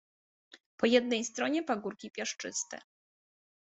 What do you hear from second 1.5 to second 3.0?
pagórki piaszczyste.